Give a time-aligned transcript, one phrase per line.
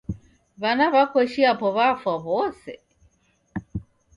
[0.61, 2.71] W'ana w'a koshi yapo w'afwa w'ose